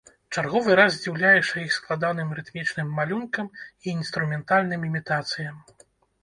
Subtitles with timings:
[0.35, 5.55] Чарговы раз здзіўляешся іх складаным рытмічным малюнкам і інструментальным імітацыям.